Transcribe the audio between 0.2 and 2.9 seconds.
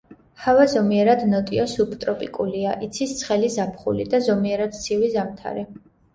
ჰავა ზომიერად ნოტიო სუბტროპიკულია;